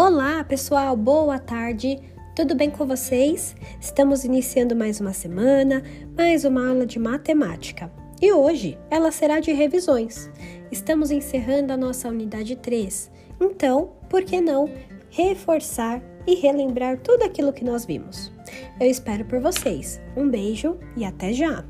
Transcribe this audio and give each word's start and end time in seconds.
Olá, 0.00 0.44
pessoal, 0.44 0.96
boa 0.96 1.40
tarde. 1.40 1.98
Tudo 2.36 2.54
bem 2.54 2.70
com 2.70 2.86
vocês? 2.86 3.56
Estamos 3.80 4.22
iniciando 4.22 4.76
mais 4.76 5.00
uma 5.00 5.12
semana, 5.12 5.82
mais 6.16 6.44
uma 6.44 6.68
aula 6.68 6.86
de 6.86 7.00
matemática. 7.00 7.90
E 8.22 8.32
hoje 8.32 8.78
ela 8.92 9.10
será 9.10 9.40
de 9.40 9.50
revisões. 9.50 10.30
Estamos 10.70 11.10
encerrando 11.10 11.72
a 11.72 11.76
nossa 11.76 12.08
unidade 12.08 12.54
3. 12.54 13.10
Então, 13.40 13.90
por 14.08 14.22
que 14.22 14.40
não 14.40 14.70
reforçar 15.10 16.00
e 16.24 16.36
relembrar 16.36 17.00
tudo 17.00 17.24
aquilo 17.24 17.52
que 17.52 17.64
nós 17.64 17.84
vimos? 17.84 18.30
Eu 18.80 18.88
espero 18.88 19.24
por 19.24 19.40
vocês. 19.40 20.00
Um 20.16 20.28
beijo 20.28 20.78
e 20.96 21.04
até 21.04 21.32
já! 21.32 21.64